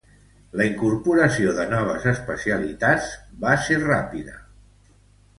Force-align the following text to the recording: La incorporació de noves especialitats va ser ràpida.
La 0.59 0.65
incorporació 0.67 1.51
de 1.59 1.65
noves 1.73 2.07
especialitats 2.11 3.11
va 3.43 3.53
ser 3.67 3.77
ràpida. 3.83 4.35